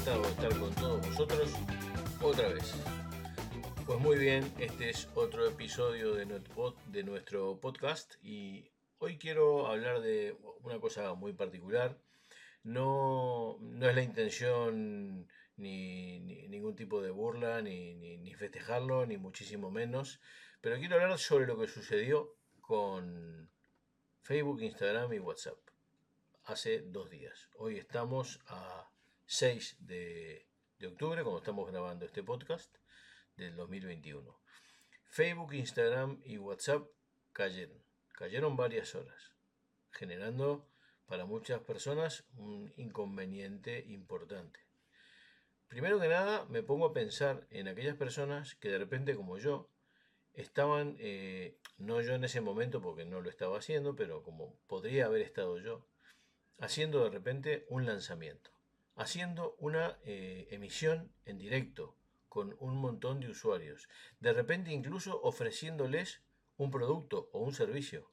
[0.00, 1.52] estar con todos vosotros
[2.22, 2.74] otra vez.
[3.84, 10.38] Pues muy bien, este es otro episodio de nuestro podcast y hoy quiero hablar de
[10.62, 11.98] una cosa muy particular.
[12.62, 19.70] No, no es la intención ni, ningún tipo de burla, ni, ni festejarlo, ni muchísimo
[19.70, 20.18] menos,
[20.62, 23.50] pero quiero hablar sobre lo que sucedió con
[24.22, 25.58] Facebook, Instagram y WhatsApp
[26.44, 27.50] hace dos días.
[27.58, 28.90] Hoy estamos a
[29.32, 30.44] 6 de,
[30.88, 32.74] octubre, cuando estamos grabando este podcast
[33.36, 34.36] del 2021.
[35.04, 36.88] Facebook, Instagram y WhatsApp
[37.32, 37.80] cayeron.
[38.08, 39.36] Cayeron varias horas,
[39.92, 40.68] generando
[41.06, 44.66] para muchas personas un inconveniente importante.
[45.68, 49.70] Primero que nada, me pongo a pensar en aquellas personas que de repente, como yo,
[50.34, 55.06] estaban, eh, no yo en ese momento porque no lo estaba haciendo, pero como podría
[55.06, 55.86] haber estado yo,
[56.58, 58.50] haciendo de repente un lanzamiento,
[58.96, 61.96] haciendo una eh, emisión en directo
[62.28, 63.88] con un montón de usuarios,
[64.20, 66.22] de repente incluso ofreciéndoles
[66.56, 68.12] un producto o un servicio,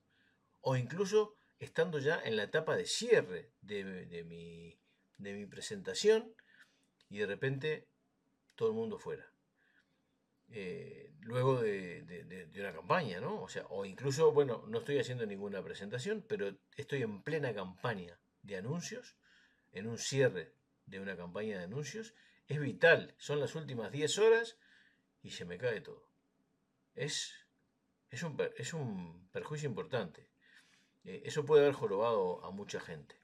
[0.61, 4.79] o incluso estando ya en la etapa de cierre de, mi,
[5.17, 6.33] de mi presentación
[7.09, 7.87] y de repente
[8.55, 9.31] todo el mundo fuera.
[10.49, 13.41] Eh, luego de, una campaña, ¿no?
[13.41, 18.19] O sea, o incluso, bueno, no estoy haciendo ninguna presentación, pero estoy en plena campaña
[18.41, 19.15] de anuncios,
[19.73, 20.53] en un cierre
[20.87, 22.13] de una campaña de anuncios,
[22.47, 23.13] es vital.
[23.17, 24.57] Son las últimas 10 horas
[25.21, 26.09] y se me cae todo.
[26.95, 27.33] Es,
[28.09, 30.29] es, un, es un perjuicio importante.
[31.03, 33.19] Eh, eso puede haber jorobado a mucha gente.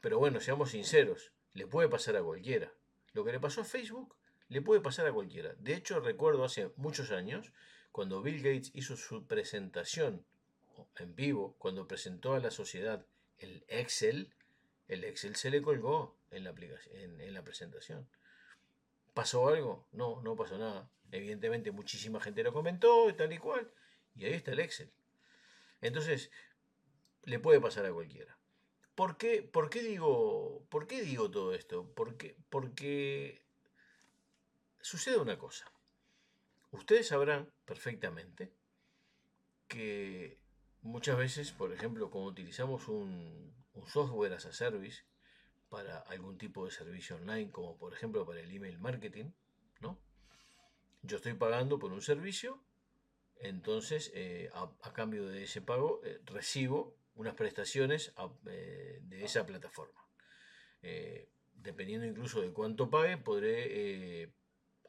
[0.00, 2.72] Pero bueno, seamos sinceros, le puede pasar a cualquiera.
[3.12, 4.16] Lo que le pasó a Facebook
[4.48, 5.54] le puede pasar a cualquiera.
[5.58, 7.52] De hecho, recuerdo hace muchos años,
[7.90, 10.24] cuando Bill Gates hizo su presentación
[10.98, 13.06] en vivo, cuando presentó a la sociedad
[13.38, 14.32] el Excel,
[14.88, 18.08] el Excel se le colgó en la, aplicación, en, la presentación.
[19.14, 19.88] ¿Pasó algo?
[19.92, 20.90] No, no pasó nada.
[21.10, 23.70] Evidentemente muchísima gente lo comentó y tal y cual.
[24.14, 24.92] Y ahí está el Excel.
[25.80, 26.30] Entonces,
[27.22, 28.38] le puede pasar a cualquiera.
[28.94, 31.92] ¿Por qué, por qué, digo, por qué digo todo esto?
[31.94, 33.44] Porque, porque
[34.80, 35.70] sucede una cosa.
[36.70, 38.52] Ustedes sabrán perfectamente
[39.68, 40.38] que
[40.82, 43.54] muchas veces, por ejemplo, cuando utilizamos un,
[43.86, 45.04] software as a service
[45.68, 49.32] para algún tipo de servicio online, como por ejemplo para el email marketing,
[49.80, 49.98] ¿no?
[51.02, 52.62] Yo estoy pagando por un servicio,
[53.36, 58.12] entonces eh, a, cambio de ese pago eh, recibo unas prestaciones
[58.46, 60.00] eh, de esa plataforma.
[61.54, 64.32] dependiendo incluso de cuánto pague, podré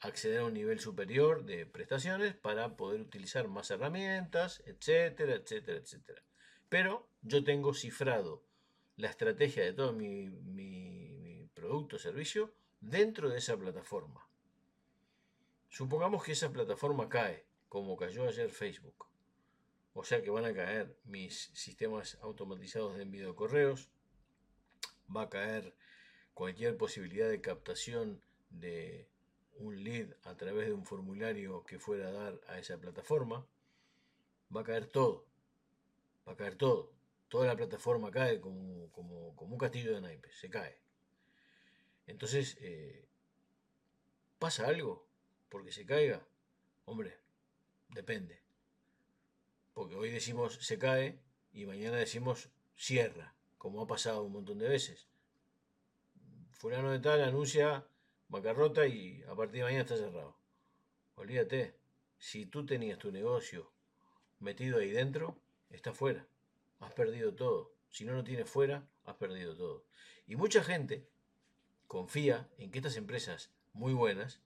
[0.01, 6.23] acceder a un nivel superior de prestaciones para poder utilizar más herramientas, etcétera, etcétera, etcétera.
[6.69, 8.46] Pero yo tengo cifrado
[8.97, 14.27] la estrategia de todo mi, producto o servicio dentro de esa plataforma.
[15.69, 19.07] Supongamos que esa plataforma cae, como cayó ayer Facebook.
[19.93, 23.89] O sea que van a caer mis sistemas automatizados de envío de correos,
[25.15, 25.75] va a caer
[26.33, 29.09] cualquier posibilidad de captación de
[29.55, 33.45] un lead a través de un formulario que fuera a dar a esa plataforma,
[34.55, 35.25] va a caer todo.
[36.27, 36.96] Va a caer todo.
[37.29, 40.79] Toda la plataforma cae como, un castillo de naipes, se cae.
[42.05, 43.07] Entonces, eh,
[44.39, 45.07] ¿pasa algo
[45.49, 46.25] porque se caiga?
[46.85, 47.17] Hombre,
[47.89, 48.41] depende.
[49.73, 51.19] Porque hoy decimos se cae
[51.51, 55.07] y mañana decimos cierra, como ha pasado un montón de veces.
[56.51, 57.85] Fulano de tal anuncia
[58.29, 60.37] bancarrota y a partir de mañana está cerrado.
[61.15, 61.75] Olvídate,
[62.17, 63.71] si tú tenías tu negocio
[64.39, 65.39] metido ahí dentro,
[65.69, 66.27] está fuera.
[66.79, 67.73] Has perdido todo.
[67.89, 69.85] Si no lo tienes fuera, has perdido todo.
[70.27, 71.07] Y mucha gente
[71.87, 74.41] confía en que estas empresas muy buenas,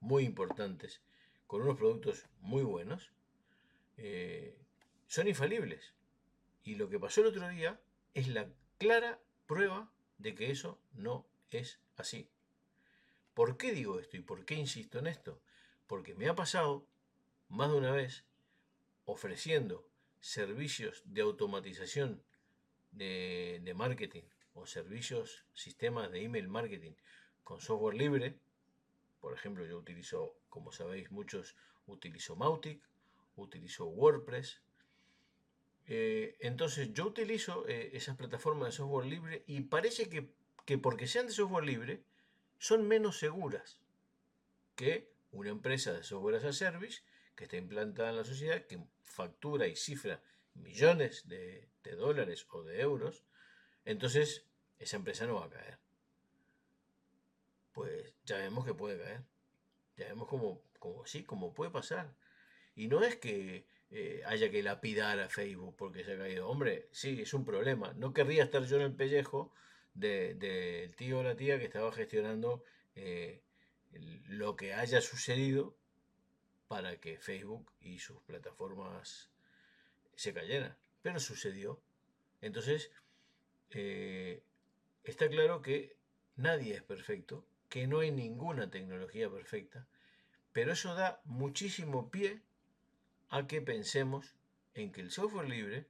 [0.00, 1.02] muy importantes,
[1.46, 3.12] con unos productos muy buenos,
[3.96, 4.58] eh,
[5.06, 5.94] son infalibles.
[6.64, 7.80] Y lo que pasó el otro día
[8.14, 12.28] es la clara prueba de que eso no es así.
[13.34, 15.40] ¿Por qué digo esto y por qué insisto en esto?
[15.86, 16.86] Porque me ha pasado
[17.48, 18.24] más de una vez
[19.04, 19.86] ofreciendo
[20.20, 22.22] servicios de automatización
[22.92, 24.22] de, marketing
[24.54, 26.92] o servicios, sistemas de email marketing
[27.44, 28.38] con software libre.
[29.20, 32.82] Por ejemplo, yo utilizo, como sabéis muchos, utilizo Mautic,
[33.36, 34.62] utilizo WordPress.
[35.86, 40.32] Eh, entonces yo utilizo eh, esas plataformas de software libre y parece que,
[40.64, 42.02] que porque sean de software libre,
[42.58, 43.80] son menos seguras
[44.74, 47.02] que una empresa de software as a service
[47.36, 50.20] que está implantada en la sociedad, que factura y cifra
[50.54, 53.24] millones de, dólares o de euros.
[53.84, 54.44] Entonces,
[54.78, 55.78] esa empresa no va a caer.
[57.72, 59.22] Pues ya vemos que puede caer.
[59.96, 62.16] Ya vemos como, como sí, como puede pasar.
[62.74, 66.48] Y no es que eh, haya que lapidar a Facebook porque se ha caído.
[66.48, 67.92] Hombre, sí, es un problema.
[67.94, 69.52] No querría estar yo en el pellejo
[69.94, 73.42] del tío o la tía que estaba gestionando eh,
[73.92, 75.76] lo que haya sucedido
[76.68, 79.30] para que Facebook y sus plataformas
[80.14, 80.76] se cayeran.
[81.02, 81.80] Pero sucedió.
[82.40, 82.90] Entonces,
[83.70, 84.42] eh,
[85.04, 85.96] está claro que
[86.36, 89.86] nadie es perfecto, que no hay ninguna tecnología perfecta,
[90.52, 92.42] pero eso da muchísimo pie
[93.28, 94.34] a que pensemos
[94.74, 95.86] en que el software libre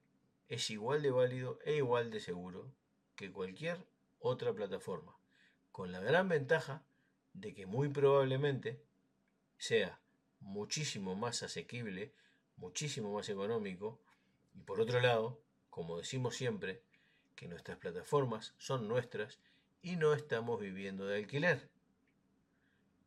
[0.48, 2.72] es igual de válido e igual de seguro
[3.14, 3.84] que cualquier
[4.18, 5.16] otra plataforma,
[5.72, 6.84] con la gran ventaja
[7.32, 8.82] de que muy probablemente
[9.58, 10.00] sea
[10.46, 12.12] muchísimo más asequible,
[12.56, 14.00] muchísimo más económico
[14.54, 15.40] y por otro lado,
[15.70, 16.82] como decimos siempre,
[17.34, 19.40] que nuestras plataformas son nuestras
[19.82, 21.68] y no estamos viviendo de alquiler.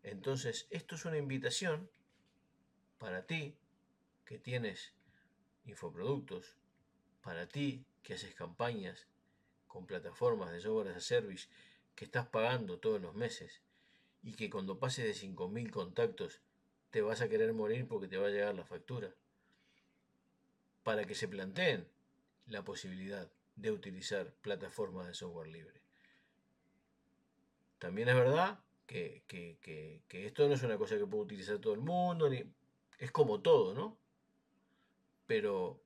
[0.03, 1.89] Entonces, esto es una invitación
[2.99, 3.57] para ti
[4.25, 4.93] que tienes
[5.65, 6.57] infoproductos,
[7.21, 9.07] para ti que haces campañas
[9.67, 11.47] con plataformas de software as a service
[11.95, 13.61] que estás pagando todos los meses
[14.21, 16.41] y que cuando pases de 5.000 contactos
[16.91, 19.13] te vas a querer morir porque te va a llegar la factura.
[20.83, 21.87] Para que se planteen
[22.47, 25.81] la posibilidad de utilizar plataformas de software libre.
[27.77, 31.81] También es verdad que, que, esto no es una cosa que puede utilizar todo el
[31.81, 32.43] mundo, ni,
[32.97, 33.97] es como todo, ¿no?
[35.29, 35.79] pero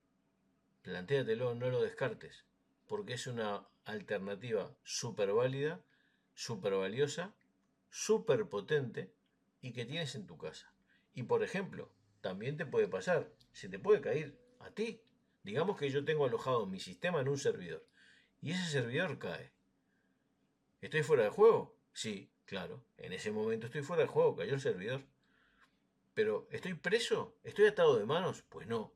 [0.84, 2.46] plantéatelo, no lo descartes,
[2.88, 5.82] porque es una alternativa súper válida,
[6.34, 7.34] súper valiosa,
[7.90, 9.12] súper potente
[9.62, 10.72] y que tienes en tu casa.
[11.13, 15.01] Y por ejemplo, también te puede pasar, se te puede caer a ti.
[15.44, 17.86] Digamos que yo tengo alojado mi sistema en un servidor
[18.42, 19.51] y ese servidor cae.
[20.81, 21.77] ¿Estoy fuera de juego?
[21.94, 22.83] Sí, claro.
[22.98, 25.04] En ese momento estoy fuera de juego, cayó el servidor.
[26.13, 27.38] Pero ¿estoy preso?
[27.44, 28.44] ¿Estoy atado de manos?
[28.50, 28.94] Pues no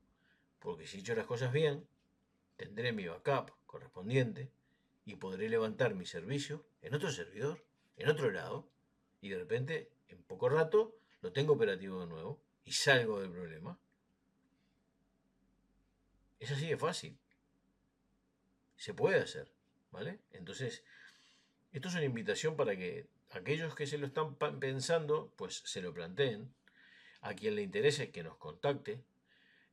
[0.59, 1.87] porque si he hecho las cosas bien,
[2.55, 4.51] tendré mi backup correspondiente
[5.05, 7.63] y podré levantar mi servicio en otro servidor,
[7.95, 8.69] en otro lado,
[9.21, 13.79] y de repente, en poco rato, lo tengo operativo de nuevo y salgo del problema.
[16.39, 17.17] Es así de fácil.
[18.75, 19.51] Se puede hacer,
[19.91, 20.19] ¿vale?
[20.31, 20.83] Entonces,
[21.71, 25.93] esto es una invitación para que aquellos que se lo están pensando, pues se lo
[25.93, 26.53] planteen.
[27.21, 29.03] A quien le interese que nos contacte,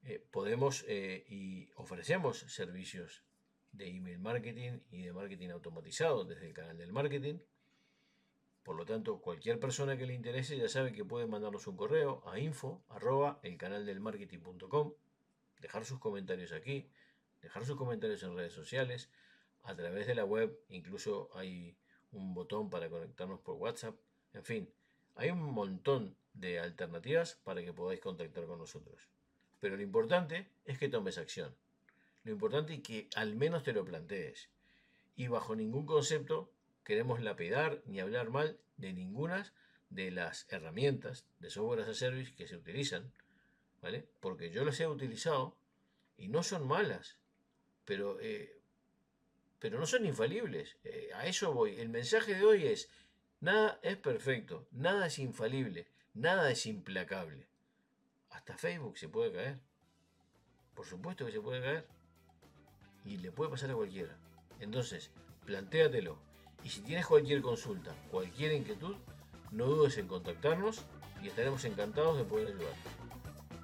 [0.04, 3.22] eh, podemos eh, y ofrecemos servicios
[3.72, 7.38] de email marketing y de marketing automatizado desde el canal del marketing.
[8.64, 12.22] Por lo tanto, cualquier persona que le interese ya sabe que puede mandarnos un correo
[12.26, 13.58] a info arroba el
[15.60, 16.88] dejar sus comentarios aquí,
[17.42, 19.10] dejar sus comentarios en redes sociales,
[19.62, 21.76] a través de la web, incluso hay
[22.12, 23.96] un botón para conectarnos por WhatsApp,
[24.32, 24.70] en fin,
[25.14, 29.08] hay un montón de alternativas para que podáis contactar con nosotros.
[29.60, 31.54] Pero lo importante es que tomes acción.
[32.24, 34.48] Lo importante es que al menos te lo plantees.
[35.16, 36.50] Y bajo ningún concepto
[36.84, 39.52] queremos lapidar ni hablar mal de ninguna
[39.90, 43.12] de las herramientas de software as a service que se utilizan,
[43.80, 44.06] ¿vale?
[44.20, 45.56] Porque yo las he utilizado
[46.16, 47.18] y no son malas,
[47.84, 48.60] pero, eh,
[49.58, 50.76] pero no son infalibles.
[50.84, 51.78] Eh, a eso voy.
[51.80, 52.90] El mensaje de hoy es,
[53.40, 57.46] nada es perfecto, nada es infalible, nada es implacable.
[58.30, 59.58] Hasta Facebook se puede caer.
[60.74, 61.86] Por supuesto que se puede caer.
[63.04, 64.16] Y le puede pasar a cualquiera.
[64.58, 65.10] Entonces,
[65.46, 66.33] plantéatelo.
[66.64, 68.96] Y si tienes cualquier consulta, cualquier inquietud,
[69.52, 70.80] no dudes en contactarnos
[71.22, 72.90] y estaremos encantados de poder ayudarte.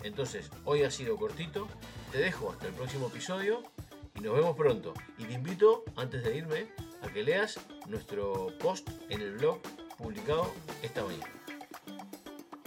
[0.02, 1.66] Entonces, hoy ha sido cortito.
[2.12, 3.62] Te dejo hasta el próximo episodio
[4.14, 4.94] y nos vemos pronto.
[5.18, 6.68] Y te invito, antes de irme,
[7.02, 9.60] a que leas nuestro post en el blog
[9.96, 10.52] publicado
[10.82, 11.32] esta mañana.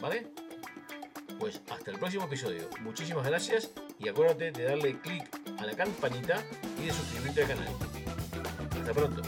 [0.01, 0.27] ¿Vale?
[1.39, 2.69] Pues hasta el próximo episodio.
[2.81, 6.43] Muchísimas gracias y acuérdate de darle clic a la campanita
[6.81, 7.67] y de suscribirte al canal.
[8.79, 9.21] Hasta pronto.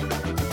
[0.00, 0.49] Thank you.